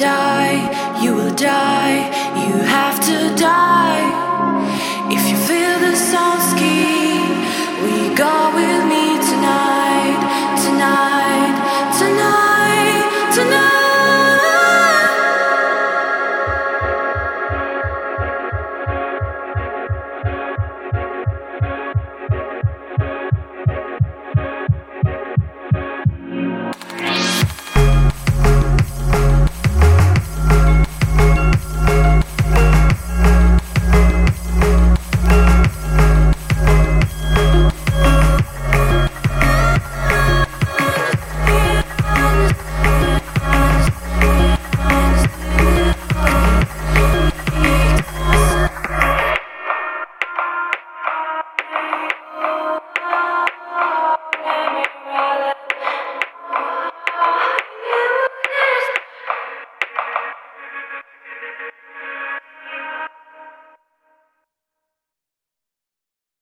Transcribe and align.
You 0.00 0.06
will 0.06 0.12
die, 0.14 1.02
you 1.02 1.14
will 1.14 1.34
die, 1.34 2.06
you 2.46 2.54
have 2.62 3.04
to 3.04 3.36
die. 3.36 3.69